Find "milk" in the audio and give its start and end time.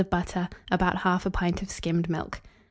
2.09-2.41